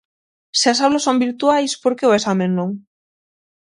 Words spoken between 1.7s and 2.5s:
porque o exame